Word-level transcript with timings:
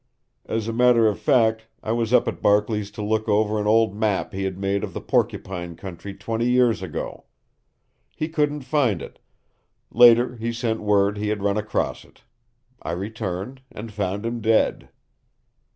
"As 0.47 0.67
a 0.67 0.73
matter 0.73 1.05
of 1.07 1.19
fact, 1.19 1.67
I 1.83 1.91
was 1.91 2.11
up 2.11 2.27
at 2.27 2.41
Barkley's 2.41 2.89
to 2.89 3.03
look 3.03 3.29
over 3.29 3.59
an 3.59 3.67
old 3.67 3.95
map 3.95 4.33
he 4.33 4.45
had 4.45 4.57
made 4.57 4.83
of 4.83 4.93
the 4.93 4.99
Porcupine 4.99 5.75
country 5.75 6.15
twenty 6.15 6.49
years 6.49 6.81
ago. 6.81 7.25
He 8.15 8.27
couldn't 8.27 8.61
find 8.63 8.99
it. 9.03 9.19
Later 9.91 10.37
he 10.37 10.53
sent 10.53 10.81
word 10.81 11.19
he 11.19 11.27
had 11.27 11.43
run 11.43 11.57
across 11.57 12.03
it. 12.03 12.23
I 12.81 12.93
returned 12.93 13.61
and 13.71 13.93
found 13.93 14.25
him 14.25 14.41
dead." 14.41 14.89